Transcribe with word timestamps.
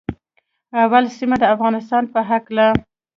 اول 0.83 1.03
سیمه 1.17 1.35
د 1.39 1.43
افغانستان 1.55 2.03
په 2.13 2.19
هکله 2.29 2.67